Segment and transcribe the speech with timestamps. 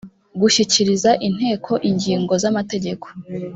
[0.41, 3.05] gushyikiriza inteko ingingo z amategeko